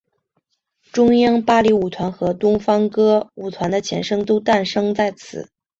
[0.91, 5.51] 中央芭蕾舞团和东方歌舞团的前身都诞生在此。